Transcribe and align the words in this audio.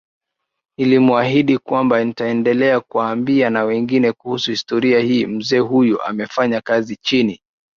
Nilimuahidi 0.79 1.57
kwamba 1.57 2.03
nitaendelea 2.05 2.79
kuwaambia 2.79 3.49
na 3.49 3.63
wengine 3.63 4.11
kuhusu 4.11 4.51
historia 4.51 4.99
hii 4.99 5.25
Mzee 5.25 5.59
huyu 5.59 6.01
amefanya 6.03 6.61
kazi 6.61 6.95
chini 6.95 7.41